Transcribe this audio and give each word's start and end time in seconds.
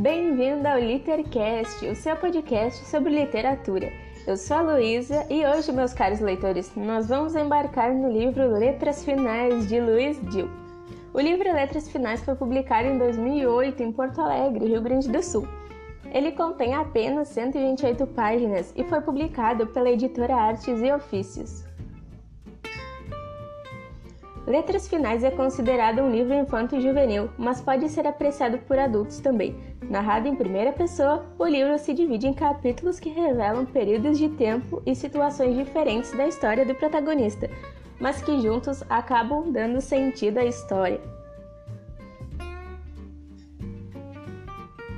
Bem-vindo 0.00 0.68
ao 0.68 0.78
Litercast, 0.78 1.84
o 1.84 1.96
seu 1.96 2.14
podcast 2.14 2.84
sobre 2.84 3.10
literatura. 3.12 3.92
Eu 4.28 4.36
sou 4.36 4.58
a 4.58 4.60
Luísa 4.60 5.26
e 5.28 5.44
hoje, 5.44 5.72
meus 5.72 5.92
caros 5.92 6.20
leitores, 6.20 6.72
nós 6.76 7.08
vamos 7.08 7.34
embarcar 7.34 7.92
no 7.92 8.08
livro 8.08 8.46
Letras 8.46 9.04
Finais 9.04 9.66
de 9.66 9.80
Luiz 9.80 10.20
Dil. 10.30 10.48
O 11.12 11.18
livro 11.18 11.52
Letras 11.52 11.88
Finais 11.88 12.22
foi 12.22 12.36
publicado 12.36 12.86
em 12.86 12.96
2008 12.96 13.82
em 13.82 13.90
Porto 13.90 14.20
Alegre, 14.20 14.68
Rio 14.68 14.82
Grande 14.82 15.08
do 15.10 15.20
Sul. 15.20 15.48
Ele 16.12 16.30
contém 16.30 16.74
apenas 16.74 17.26
128 17.30 18.06
páginas 18.06 18.72
e 18.76 18.84
foi 18.84 19.00
publicado 19.00 19.66
pela 19.66 19.90
editora 19.90 20.36
Artes 20.36 20.80
e 20.80 20.92
Ofícios. 20.92 21.67
Letras 24.48 24.88
Finais 24.88 25.22
é 25.22 25.30
considerado 25.30 26.00
um 26.00 26.10
livro 26.10 26.32
infanto-juvenil, 26.32 27.28
mas 27.36 27.60
pode 27.60 27.86
ser 27.90 28.06
apreciado 28.06 28.56
por 28.56 28.78
adultos 28.78 29.20
também. 29.20 29.54
Narrado 29.90 30.26
em 30.26 30.34
primeira 30.34 30.72
pessoa, 30.72 31.26
o 31.38 31.44
livro 31.44 31.78
se 31.78 31.92
divide 31.92 32.26
em 32.26 32.32
capítulos 32.32 32.98
que 32.98 33.10
revelam 33.10 33.66
períodos 33.66 34.16
de 34.16 34.30
tempo 34.30 34.82
e 34.86 34.94
situações 34.94 35.54
diferentes 35.54 36.12
da 36.12 36.26
história 36.26 36.64
do 36.64 36.74
protagonista, 36.74 37.50
mas 38.00 38.22
que 38.22 38.40
juntos 38.40 38.82
acabam 38.88 39.52
dando 39.52 39.82
sentido 39.82 40.38
à 40.38 40.46
história. 40.46 40.98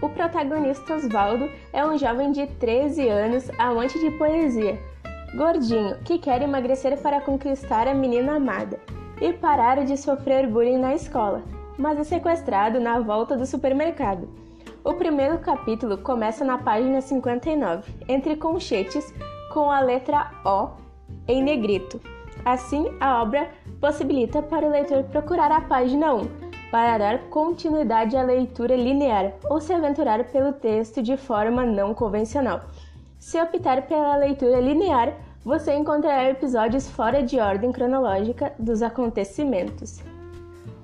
O 0.00 0.08
protagonista 0.10 0.94
Osvaldo 0.94 1.50
é 1.72 1.84
um 1.84 1.98
jovem 1.98 2.30
de 2.30 2.46
13 2.46 3.08
anos, 3.08 3.50
amante 3.58 3.98
de 3.98 4.12
poesia, 4.12 4.78
gordinho, 5.34 5.96
que 6.04 6.20
quer 6.20 6.40
emagrecer 6.40 6.96
para 6.98 7.20
conquistar 7.20 7.88
a 7.88 7.94
menina 7.94 8.36
amada 8.36 8.78
e 9.20 9.32
parar 9.32 9.84
de 9.84 9.96
sofrer 9.96 10.46
bullying 10.46 10.78
na 10.78 10.94
escola, 10.94 11.42
mas 11.78 11.98
é 11.98 12.04
sequestrado 12.04 12.80
na 12.80 12.98
volta 13.00 13.36
do 13.36 13.46
supermercado. 13.46 14.28
O 14.82 14.94
primeiro 14.94 15.38
capítulo 15.38 15.98
começa 15.98 16.44
na 16.44 16.56
página 16.56 17.00
59, 17.00 17.92
entre 18.08 18.36
conchetes 18.36 19.12
com 19.52 19.70
a 19.70 19.80
letra 19.80 20.30
O 20.44 20.70
em 21.28 21.42
negrito. 21.42 22.00
Assim, 22.44 22.86
a 23.00 23.20
obra 23.20 23.50
possibilita 23.80 24.42
para 24.42 24.66
o 24.66 24.70
leitor 24.70 25.04
procurar 25.04 25.52
a 25.52 25.60
página 25.60 26.14
1 26.14 26.50
para 26.70 26.98
dar 26.98 27.18
continuidade 27.28 28.16
à 28.16 28.22
leitura 28.22 28.76
linear 28.76 29.32
ou 29.48 29.60
se 29.60 29.72
aventurar 29.72 30.24
pelo 30.24 30.52
texto 30.52 31.02
de 31.02 31.16
forma 31.16 31.64
não 31.64 31.92
convencional. 31.92 32.62
Se 33.18 33.40
optar 33.40 33.82
pela 33.82 34.16
leitura 34.16 34.60
linear, 34.60 35.14
você 35.44 35.74
encontrará 35.74 36.28
episódios 36.28 36.88
fora 36.88 37.22
de 37.22 37.38
ordem 37.38 37.72
cronológica 37.72 38.52
dos 38.58 38.82
acontecimentos. 38.82 40.00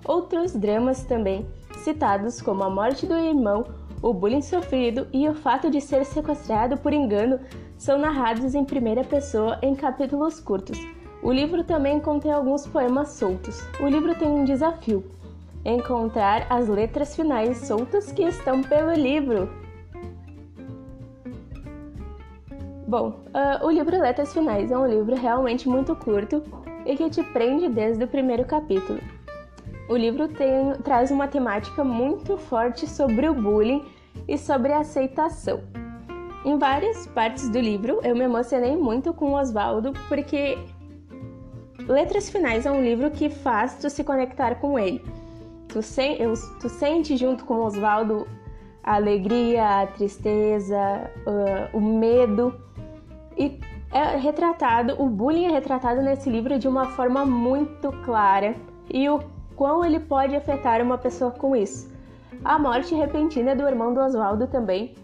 Outros 0.05 0.55
dramas 0.55 1.05
também, 1.05 1.47
citados 1.79 2.41
como 2.41 2.65
a 2.65 2.71
morte 2.71 3.07
do 3.07 3.15
irmão, 3.15 3.67
o 4.01 4.13
bullying 4.13 4.43
sofrido 4.43 5.07
e 5.13 5.29
o 5.29 5.35
fato 5.35 5.71
de 5.71 5.81
ser 5.81 6.05
sequestrado 6.05 6.77
por 6.77 6.93
engano, 6.93 7.41
são 7.77 7.99
narrados 7.99 8.55
em 8.55 8.65
primeira 8.65 9.05
pessoa 9.05 9.59
em 9.61 9.75
capítulos 9.75 10.41
curtos. 10.41 10.79
O 11.23 11.33
livro 11.33 11.65
também 11.65 12.01
contém 12.01 12.31
alguns 12.31 12.67
poemas 12.67 13.09
soltos. 13.11 13.61
O 13.81 13.87
livro 13.87 14.15
tem 14.15 14.29
um 14.29 14.45
desafio: 14.45 15.05
encontrar 15.65 16.47
as 16.49 16.69
letras 16.69 17.15
finais 17.15 17.67
soltas 17.67 18.13
que 18.13 18.23
estão 18.23 18.63
pelo 18.63 18.93
livro. 18.93 19.51
Bom, 22.87 23.25
uh, 23.35 23.67
o 23.67 23.71
livro 23.71 24.01
Letras 24.01 24.33
Finais 24.33 24.71
é 24.71 24.79
um 24.79 24.87
livro 24.87 25.17
realmente 25.17 25.69
muito 25.69 25.97
curto 25.97 26.41
e 26.85 26.95
que 26.95 27.11
te 27.11 27.21
prende 27.21 27.69
desde 27.69 28.05
o 28.05 28.07
primeiro 28.07 28.45
capítulo. 28.45 29.01
O 29.89 29.97
livro 29.97 30.29
tem, 30.29 30.73
traz 30.85 31.11
uma 31.11 31.27
temática 31.27 31.83
muito 31.83 32.37
forte 32.37 32.89
sobre 32.89 33.29
o 33.29 33.35
bullying 33.35 33.85
e 34.29 34.39
sobre 34.39 34.73
a 34.73 34.79
aceitação. 34.79 35.65
Em 36.45 36.57
várias 36.59 37.09
partes 37.09 37.49
do 37.49 37.59
livro 37.59 37.99
eu 38.05 38.15
me 38.15 38.23
emocionei 38.23 38.77
muito 38.77 39.13
com 39.13 39.33
Oswaldo 39.33 39.93
porque 40.09 40.57
Letras 41.89 42.31
Finais 42.31 42.67
é 42.67 42.71
um 42.71 42.81
livro 42.81 43.11
que 43.11 43.29
faz 43.29 43.79
tu 43.81 43.91
se 43.91 44.05
conectar 44.05 44.61
com 44.61 44.79
ele. 44.79 45.05
Tu, 45.67 45.83
sen 45.83 46.19
eu, 46.21 46.35
tu 46.61 46.69
sente 46.69 47.17
junto 47.17 47.45
com 47.45 47.65
Oswaldo 47.65 48.29
a 48.81 48.95
alegria, 48.95 49.83
a 49.83 49.87
tristeza, 49.89 51.11
uh, 51.27 51.77
o 51.77 51.81
medo 51.81 52.55
e 53.37 53.61
é 53.93 54.17
retratado, 54.17 55.01
o 55.01 55.09
bullying 55.09 55.47
é 55.47 55.51
retratado 55.51 56.03
nesse 56.03 56.29
livro 56.29 56.59
de 56.59 56.67
uma 56.67 56.87
forma 56.87 57.25
muito 57.25 57.93
clara 58.05 58.55
e 58.93 59.09
o 59.09 59.21
quão 59.55 59.85
ele 59.85 60.01
pode 60.01 60.35
afetar 60.35 60.83
uma 60.83 60.99
pessoa 60.99 61.31
com 61.31 61.55
isso. 61.55 61.95
A 62.45 62.59
morte 62.59 62.95
repentina 62.95 63.55
do 63.55 63.67
irmão 63.67 63.95
do 63.95 64.01
Oswaldo 64.01 64.47
também 64.47 64.95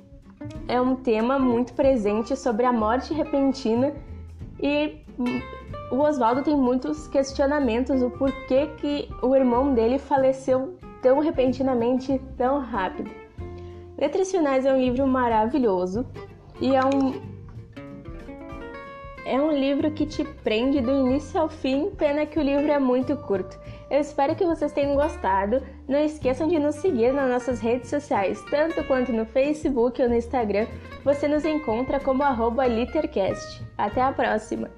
é 0.68 0.80
um 0.80 0.96
tema 0.96 1.38
muito 1.38 1.72
presente 1.72 2.36
sobre 2.36 2.66
a 2.66 2.72
morte 2.72 3.14
repentina 3.14 3.92
e 4.60 5.00
o 5.90 5.96
Oswaldo 5.96 6.42
tem 6.42 6.56
muitos 6.56 7.06
questionamentos 7.06 8.02
o 8.02 8.10
porquê 8.10 8.66
que 8.78 9.08
o 9.22 9.34
irmão 9.34 9.74
dele 9.74 9.98
faleceu 9.98 10.76
tão 11.00 11.20
repentinamente, 11.20 12.20
tão 12.36 12.60
rápido. 12.60 13.10
Letras 13.98 14.30
Finais 14.30 14.66
é 14.66 14.72
um 14.72 14.78
livro 14.78 15.06
maravilhoso 15.06 16.06
e 16.60 16.74
é 16.74 16.84
um 16.84 17.31
é 19.24 19.40
um 19.40 19.52
livro 19.52 19.90
que 19.90 20.06
te 20.06 20.24
prende 20.24 20.80
do 20.80 20.90
início 20.90 21.40
ao 21.40 21.48
fim, 21.48 21.90
pena 21.90 22.26
que 22.26 22.38
o 22.38 22.42
livro 22.42 22.70
é 22.70 22.78
muito 22.78 23.16
curto. 23.16 23.58
Eu 23.90 24.00
espero 24.00 24.34
que 24.34 24.44
vocês 24.44 24.72
tenham 24.72 24.94
gostado. 24.94 25.62
Não 25.86 25.98
esqueçam 25.98 26.48
de 26.48 26.58
nos 26.58 26.76
seguir 26.76 27.12
nas 27.12 27.30
nossas 27.30 27.60
redes 27.60 27.90
sociais, 27.90 28.42
tanto 28.50 28.82
quanto 28.84 29.12
no 29.12 29.24
Facebook 29.26 30.00
ou 30.02 30.08
no 30.08 30.16
Instagram. 30.16 30.66
Você 31.04 31.28
nos 31.28 31.44
encontra 31.44 32.00
como 32.00 32.24
@litercast. 32.66 33.62
Até 33.76 34.00
a 34.00 34.12
próxima! 34.12 34.70